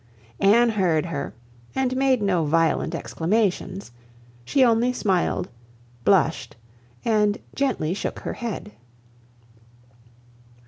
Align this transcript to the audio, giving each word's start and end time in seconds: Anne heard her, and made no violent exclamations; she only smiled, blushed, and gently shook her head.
Anne 0.39 0.69
heard 0.69 1.05
her, 1.05 1.35
and 1.75 1.95
made 1.95 2.23
no 2.23 2.43
violent 2.43 2.95
exclamations; 2.95 3.91
she 4.43 4.63
only 4.65 4.91
smiled, 4.91 5.47
blushed, 6.03 6.55
and 7.05 7.37
gently 7.53 7.93
shook 7.93 8.17
her 8.21 8.33
head. 8.33 8.71